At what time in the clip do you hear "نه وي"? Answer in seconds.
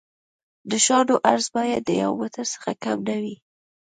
3.07-3.35